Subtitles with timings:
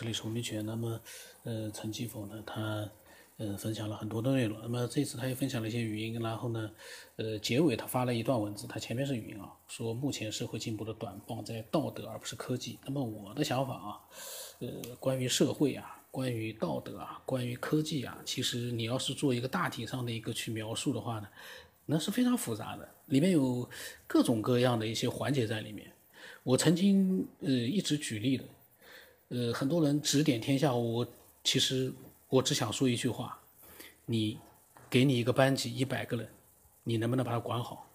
[0.00, 0.64] 这里是吴明全。
[0.64, 0.98] 那么，
[1.42, 2.90] 呃，陈继峰呢，他
[3.36, 4.58] 呃分享了很多的内容。
[4.62, 6.70] 那么这次他又分享了一些语音，然后呢，
[7.16, 12.78] 呃，结尾他发了一段文字，他前面是语音啊，说目前社会进步的短棒在道德而不是科技。
[12.86, 14.00] 那么我的想法啊，
[14.60, 21.28] 呃，关于社会啊，关于道德啊，关于科技啊，其实你要是做一个大体上的一个去描述的话呢，
[21.84, 23.68] 那是非常复杂的，里面有
[24.06, 25.92] 各种各样的一些环节在里面。
[26.42, 28.44] 我曾经呃一直举例的。
[29.30, 31.06] 呃，很多人指点天下，我
[31.44, 31.92] 其实
[32.28, 33.40] 我只想说一句话：
[34.04, 34.36] 你
[34.90, 36.28] 给你一个班级一百个人，
[36.82, 37.88] 你能不能把它管好？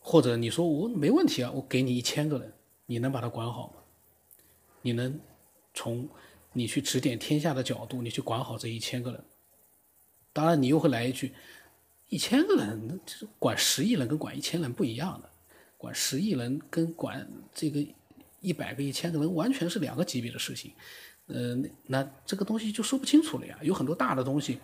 [0.00, 2.50] 或者你说我没问题啊，我给你一千个人，
[2.86, 3.74] 你能把它管好吗？
[4.80, 5.20] 你能
[5.74, 6.08] 从
[6.54, 9.22] 你去指点天下的角度，你去管好这一千个人？
[10.32, 11.34] 当然，你又会来一句：
[12.08, 13.00] 一千个人，
[13.38, 15.28] 管十亿人跟管一千人不一样的，
[15.76, 17.86] 管十亿人跟管这个。
[18.46, 20.72] 一百个、一千个人，完全是两个级别的事情，
[21.26, 23.58] 呃，那这个东西就说不清楚了呀。
[23.60, 24.60] 有很多大的东西，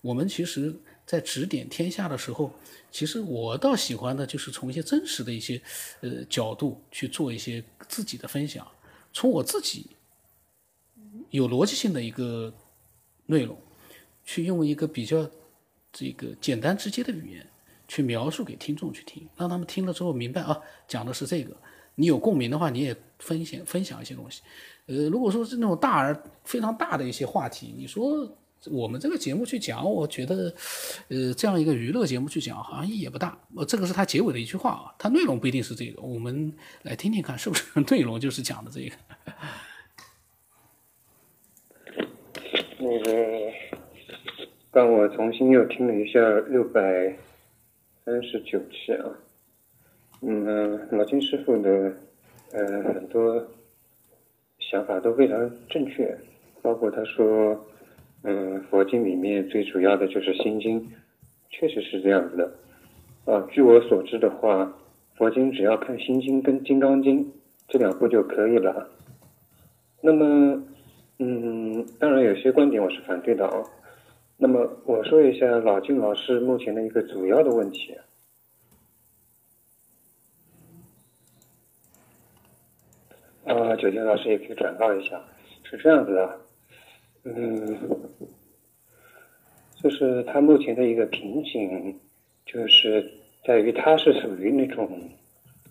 [0.00, 0.72] 我们其实
[1.04, 2.52] 在指点天下的时候，
[2.92, 5.60] 其实我倒喜欢的就是从一些真实的一些
[6.00, 8.64] 呃角度去做一些自己的分享，
[9.12, 9.88] 从我自己
[11.30, 12.54] 有逻辑性的一个
[13.26, 13.58] 内容，
[14.24, 15.28] 去用一个比较
[15.92, 17.44] 这个简单直接的语言
[17.88, 21.56] 去描述给听众去听，让他们听了之后明白啊，讲的是这个。
[21.94, 24.42] 你有共鸣的话，你也分享分享一些东西。
[24.86, 26.14] 呃，如果说是那种大而
[26.44, 28.28] 非常大的一些话题，你说
[28.70, 30.54] 我们这个节目去讲，我觉得，
[31.08, 33.38] 呃，这样一个娱乐节目去讲，好像意义也不大。
[33.56, 38.96] 呃，这个是他结尾的一句话啊，他内容不一定是这个，我们来听听看，是不是内容就是讲的这个。
[42.78, 43.52] 那个，
[44.70, 46.80] 刚我重新又听了一下六百
[48.04, 49.08] 三十九期啊。
[50.26, 51.92] 嗯，老金师傅的
[52.52, 53.46] 呃很多
[54.58, 56.16] 想法都非常正确，
[56.62, 57.62] 包括他说，
[58.22, 60.90] 嗯，佛经里面最主要的就是心经，
[61.50, 62.50] 确实是这样子的。
[63.26, 64.74] 啊，据我所知的话，
[65.16, 67.30] 佛经只要看心经跟金刚经
[67.68, 68.88] 这两部就可以了。
[70.00, 70.62] 那么，
[71.18, 73.62] 嗯，当然有些观点我是反对的啊。
[74.38, 77.94] 那么我说一下老金老师目前的一个主要的问题。
[83.46, 85.22] 啊九天老师也可以转告一下，
[85.64, 86.40] 是这样子的，
[87.24, 87.78] 嗯，
[89.82, 92.00] 就是他目前的一个瓶颈，
[92.46, 93.06] 就是
[93.44, 94.88] 在于他是属于那种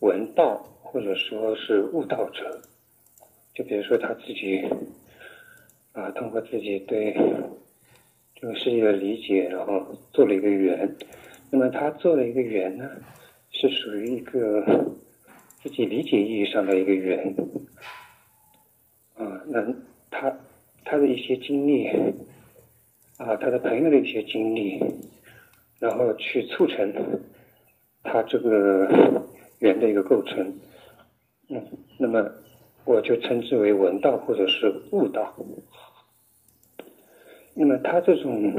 [0.00, 2.60] 闻道或者说是悟道者，
[3.54, 4.62] 就比如说他自己
[5.92, 7.16] 啊，通过自己对
[8.34, 9.82] 这个世界的理解，然后
[10.12, 10.94] 做了一个圆，
[11.50, 12.90] 那么他做了一个圆呢，
[13.50, 14.62] 是属于一个。
[15.64, 17.34] 自己理解意义上的一个缘，
[19.16, 19.64] 啊，那
[20.10, 20.30] 他
[20.84, 21.88] 他的一些经历，
[23.16, 24.78] 啊，他的朋友的一些经历，
[25.80, 26.92] 然后去促成
[28.02, 29.24] 他这个
[29.60, 30.54] 缘的一个构成，
[31.48, 31.66] 嗯，
[31.96, 32.30] 那么
[32.84, 35.34] 我就称之为文道或者是悟道。
[37.54, 38.52] 那么他这种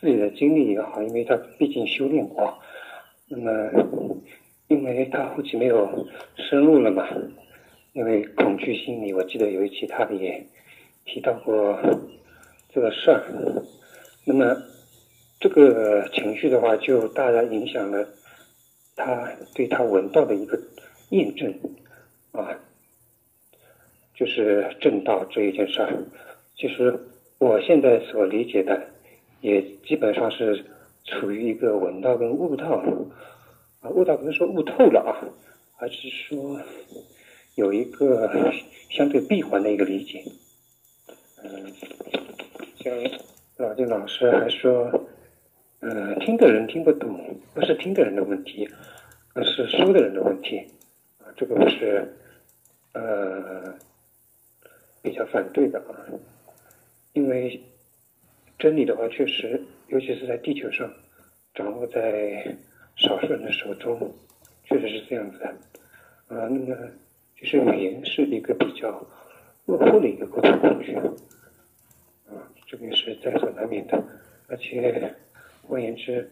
[0.00, 2.56] 自己的经历也好，因为他毕竟修炼过，
[3.26, 4.17] 那么。
[4.88, 6.06] 因为他后期没有
[6.36, 7.06] 深入了嘛，
[7.92, 10.42] 因为恐惧心理，我记得有一期他也
[11.04, 11.78] 提到过
[12.72, 13.22] 这个事儿。
[14.24, 14.56] 那么
[15.38, 18.08] 这个情绪的话，就大大影响了
[18.96, 20.58] 他对他闻道的一个
[21.10, 21.52] 验证
[22.32, 22.58] 啊，
[24.14, 25.92] 就是正道这一件事儿。
[26.56, 26.98] 其实
[27.38, 28.82] 我现在所理解的，
[29.42, 30.64] 也基本上是
[31.04, 32.82] 处于一个闻道跟悟道。
[33.80, 35.14] 啊，悟道不是说悟透了啊，
[35.78, 36.60] 而是说
[37.54, 38.52] 有一个
[38.90, 40.24] 相对闭环的一个理解。
[41.44, 41.72] 嗯，
[42.76, 42.92] 像
[43.56, 44.90] 老金老师还说，
[45.78, 48.68] 嗯，听的人听不懂，不是听的人的问题，
[49.34, 50.58] 而是说的人的问题。
[51.18, 52.16] 啊，这个我是
[52.94, 53.72] 呃
[55.00, 55.94] 比较反对的啊，
[57.12, 57.62] 因为
[58.58, 60.92] 真理的话，确实，尤其是在地球上，
[61.54, 62.56] 掌握在。
[62.98, 64.12] 少数人的手中，
[64.64, 65.38] 确实是这样子。
[65.38, 65.46] 的，
[66.28, 66.76] 啊，那么
[67.36, 69.06] 就是语言是一个比较
[69.66, 70.94] 落后的一个沟通工具，
[72.26, 74.02] 啊，这个是在所难免的，
[74.48, 75.14] 而且
[75.62, 76.28] 换言之，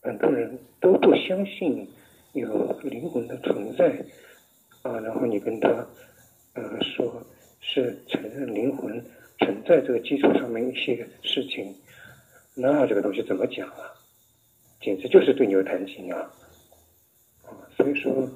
[0.00, 1.86] 很多人都不相信
[2.32, 4.02] 有灵魂的存在，
[4.82, 5.68] 啊，然后你跟他，
[6.54, 7.22] 呃，说
[7.60, 9.04] 是承认灵魂
[9.40, 11.74] 存在这个基础上面一些事情，
[12.54, 13.92] 那这个东西怎么讲啊？
[14.80, 16.30] 简直就是对牛弹琴啊！
[17.76, 18.28] 所以说，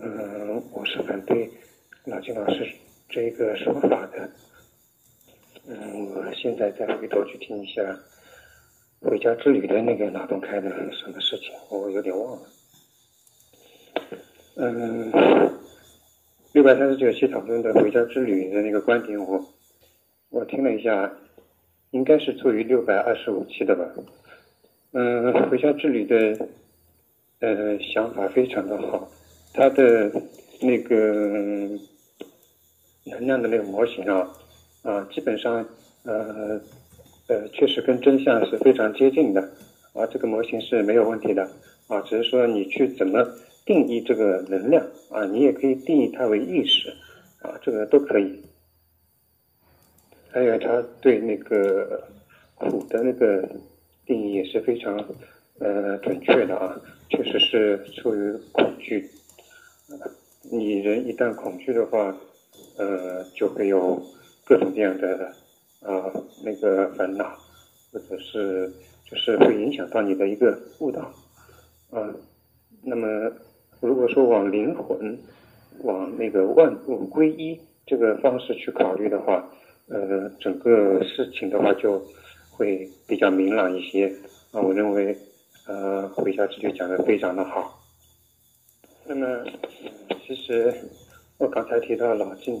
[0.00, 1.50] 嗯，我是反对
[2.04, 2.66] 老金老师
[3.08, 4.30] 这个说法的。
[5.68, 7.82] 嗯，我现在再回头去听一下
[9.10, 12.42] 《回家之旅》的那个脑洞开的什么事情，我有点忘了。
[14.56, 15.12] 嗯，
[16.52, 19.44] 六百三十九期讨论的《回家之旅》的那个观点，我
[20.30, 21.12] 我听了一下，
[21.90, 23.84] 应该是出于六百二十五期的吧。
[24.98, 26.48] 嗯，《回家之旅》的
[27.40, 29.06] 呃想法非常的好，
[29.52, 30.10] 他的
[30.62, 30.96] 那个
[33.04, 34.26] 能量的那个模型啊。
[34.82, 35.66] 啊，基本上，
[36.04, 36.58] 呃，
[37.26, 39.42] 呃，确实跟真相是非常接近的，
[39.92, 41.42] 啊，这个模型是没有问题的，
[41.88, 43.22] 啊，只是说你去怎么
[43.66, 46.88] 定义这个能量，啊，你也可以定义它为意识，
[47.42, 48.42] 啊，这个都可以。
[50.30, 52.02] 还有他对那个
[52.54, 53.46] 苦的那个
[54.06, 54.96] 定义也是非常
[55.58, 56.80] 呃准确的啊，
[57.10, 59.10] 确实是出于恐惧，
[60.50, 62.16] 你人一旦恐惧的话，
[62.78, 64.00] 呃，就会有。
[64.48, 65.26] 各种各样的
[65.82, 66.06] 啊，
[66.44, 67.36] 那个烦恼，
[67.90, 68.72] 或者是
[69.10, 71.12] 就是会影响到你的一个悟道
[71.90, 72.14] 啊。
[72.84, 73.32] 那么，
[73.80, 75.18] 如果说往灵魂、
[75.82, 79.50] 往那个万物归一这个方式去考虑的话，
[79.88, 82.00] 呃，整个事情的话就
[82.56, 84.06] 会比较明朗一些
[84.52, 84.60] 啊。
[84.60, 85.16] 我认为，
[85.66, 87.80] 呃，回家之旅讲的非常的好。
[89.04, 89.44] 那么，
[90.26, 90.74] 其实
[91.38, 92.60] 我刚才提到老静。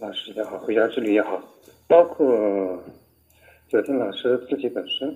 [0.00, 1.40] 老师也好，回家之旅也好，
[1.86, 2.82] 包括
[3.68, 5.08] 九天老师自己本身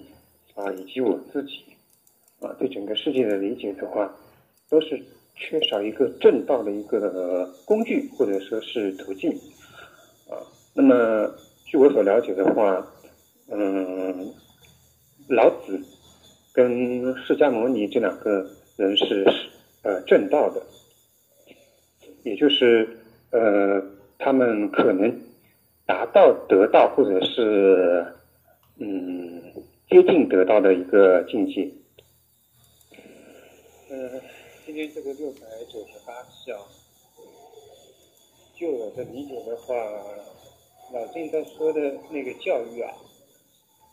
[0.55, 1.65] 啊，以及我自己
[2.41, 4.17] 啊，对整个世界的理解的话，
[4.71, 5.05] 都是
[5.35, 9.33] 缺少一个正道的一个工具或者说是途径
[10.31, 10.39] 啊。
[10.73, 11.29] 那么，
[11.67, 12.87] 据我所了解的话，
[13.49, 14.35] 嗯，
[15.29, 15.81] 老子
[16.53, 19.25] 跟释迦牟尼这两个人是
[19.83, 20.62] 呃正道的，
[22.23, 22.99] 也就是
[23.31, 23.83] 呃。
[24.21, 25.17] 他们可能
[25.87, 28.05] 达到得到，或者是
[28.79, 29.41] 嗯
[29.89, 31.71] 接近得到的一个境界。
[33.89, 34.21] 呃，
[34.67, 35.43] 今天这个六百
[35.73, 36.59] 九十八期啊，
[38.59, 39.73] 就我的理解的话，
[40.93, 41.81] 老郑在说的
[42.11, 42.93] 那个教育啊，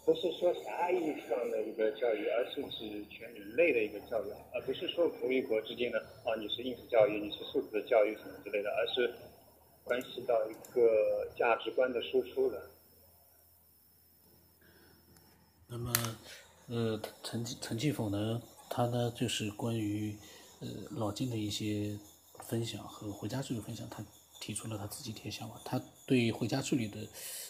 [0.06, 9.14] 不是说狭义上的一个教育，而是指全人类的一个教育，而不是说国与国之间的啊，你是应试教育，你是素质教育什么之类的，而是。
[9.88, 12.72] 关系到一个价值观的输出的。
[15.68, 15.94] 那么，
[16.66, 18.42] 呃，陈陈继否呢？
[18.68, 20.18] 他呢，就是关于
[20.60, 22.00] 呃老金的一些
[22.40, 24.04] 分享和回家之旅分享，他
[24.46, 25.56] 提出了他自己的一些想法。
[25.66, 26.98] 他对回家之旅的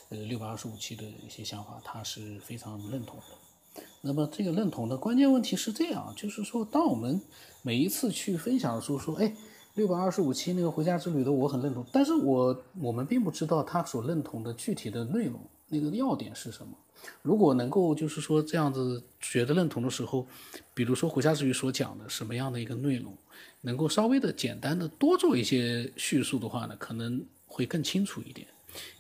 [0.10, 3.84] 呃六百二十五期的一些想法，他是非常认同的。
[4.02, 7.20] 那么，这个认同的关键问题是这样，就是说，当我们
[7.62, 9.36] 每一次去分享的时候，说，哎。
[9.76, 15.38] 六百二十五期那个回家之旅的我很认同，但是我我们并不知道他所认同的具体的内容，
[15.70, 16.74] 那个要点是什么。
[17.22, 20.28] 如果能够就是说这样子觉得认同的时候，
[20.74, 23.16] 比如说回家之余所讲的什么样的一个内容，
[23.62, 28.48] 能够稍微的简单的多做一些叙述的话呢，可能会更清楚一点。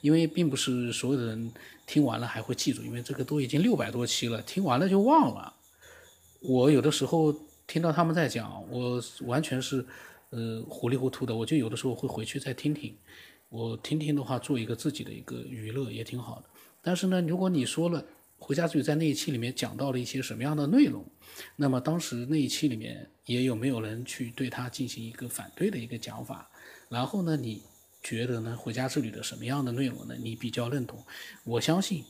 [0.02, 1.52] 因为并不是所有的人
[1.86, 5.54] 听完了还会记住，因为这个都已经六百多期了，听完了就忘了。
[6.42, 7.34] 我有的时候
[7.66, 9.86] 听到他们在讲，我完全是。
[10.32, 12.94] 呃，糊里糊涂的，我就有的时候会回去再听听，
[13.50, 16.46] 我听听的话，做一个自己的一个娱乐也挺好的。
[16.82, 18.04] 但是呢，如果你说了
[18.38, 21.06] 回家之旅在那一期里面讲到了一些什么样的内容，
[21.56, 26.50] 那么当时那一期里面也有没有人去对他进行一个反对的一个讲法？
[26.90, 27.62] 然后呢，你
[28.04, 28.56] 觉得呢？
[28.56, 30.16] 回家之旅的什么样的内容呢？
[30.22, 31.04] 你比较认同？
[31.44, 32.04] 我相信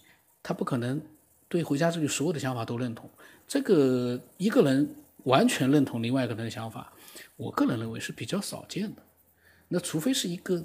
[0.44, 1.02] 他不可能
[1.48, 3.10] 对回家之旅所有的想法都认同。
[3.48, 6.92] 这个一个人完全认同另外一个人的想法。
[7.38, 9.02] 我个人认为是比较少见的，
[9.70, 10.62] 那除非是一个，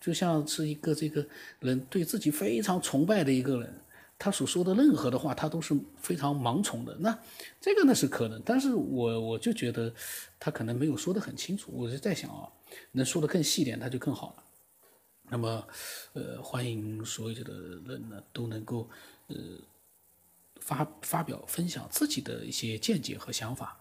[0.00, 1.26] 就像是一个这个
[1.60, 3.80] 人对自己非常崇拜的一个人，
[4.18, 6.96] 他所说的任何的话，他都是非常盲从的。
[7.00, 7.18] 那
[7.60, 9.92] 这个呢是可能，但是我我就觉得
[10.38, 11.70] 他可能没有说得很清楚。
[11.74, 12.48] 我就在想啊，
[12.92, 14.44] 能说得更细点，他就更好了。
[15.30, 15.68] 那么，
[16.14, 17.52] 呃，欢迎所有的
[17.86, 18.88] 人呢都能够
[19.26, 19.36] 呃
[20.58, 23.78] 发发表分享自己的一些见解和想法，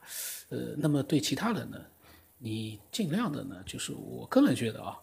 [0.50, 1.80] 呃，那么对其他人呢？
[2.40, 5.00] 你尽量的呢，就是我个人觉得啊，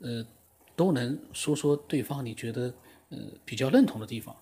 [0.00, 0.26] 呃，
[0.78, 2.72] 都能说说对方你觉得
[3.08, 4.34] 呃比较认同的地方，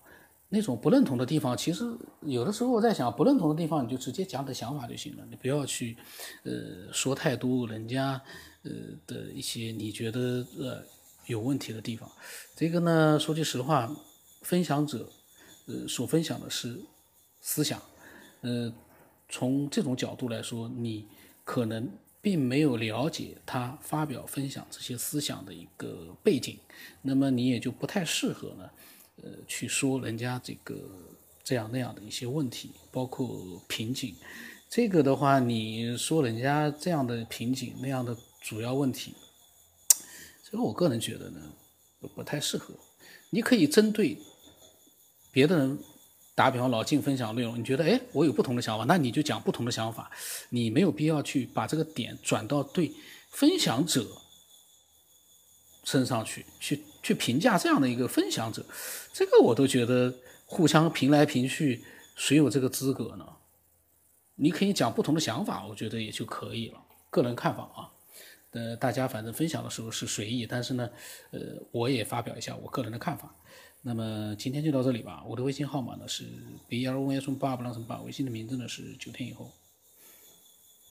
[0.49, 1.83] 那种不认同的地方，其实
[2.21, 5.97] 有的时候我在想，不认同的地方你就直接讲你的想法就行了，你不要去
[6.43, 8.21] 呃说太多人家
[8.61, 8.71] 呃
[9.07, 10.83] 的一些你觉得呃
[11.25, 12.07] 有问题的地方。
[12.55, 13.91] 这个呢，说句实话，
[14.43, 15.09] 分享者
[15.65, 16.79] 呃所分享的是
[17.41, 17.81] 思想，
[18.41, 18.71] 呃，
[19.27, 21.07] 从这种角度来说，你
[21.43, 21.89] 可能。
[22.27, 26.59] 并没有了解他发表分享这些思想的一个背景，
[27.01, 28.69] 那么你也就不太适合呢，
[29.23, 30.75] 呃，去说人家这个
[31.41, 34.13] 这样那样的一些问题，包括瓶颈。
[34.69, 39.13] 这个的话，你说人家这样的瓶颈那样的主要问题，
[40.43, 41.53] 这个我个人觉得呢，
[42.13, 42.75] 不太适合。
[43.29, 44.17] 你可以针对
[45.31, 45.79] 别的人。
[46.37, 50.11] 打比方，老静分享内容，你觉得哎，我有不同的想法，那你就讲不同的想法，
[50.51, 52.93] 你没有必要去把这个点转到对
[53.31, 54.05] 分享者
[55.83, 58.63] 身上去，去去评价这样的一个分享者，
[59.11, 60.13] 这个我都觉得
[60.45, 61.83] 互相评来评去，
[62.15, 63.25] 谁有这个资格呢？
[64.35, 66.79] 你可以讲不同的想法，我觉得也就可以了，
[67.09, 67.89] 个人看法啊。
[68.51, 70.89] 呃，大家反正分享的时候是随意，但是呢，
[71.31, 71.39] 呃，
[71.71, 73.35] 我也发表一下我个人的看法。
[73.87, 75.23] 那么今天就到这里吧。
[75.25, 76.25] 我的微信号码呢是
[76.67, 79.49] b r o n s 八不浪什八，微信的名字呢是九天以后。